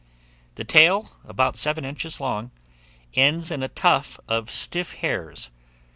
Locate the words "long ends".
2.19-3.51